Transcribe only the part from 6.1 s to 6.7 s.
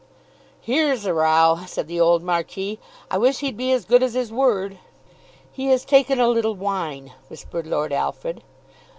a little